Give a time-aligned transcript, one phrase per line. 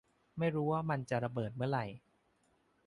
[0.37, 1.85] ไม่รู้ว่ามันจะระเบิดเมื่อไหร่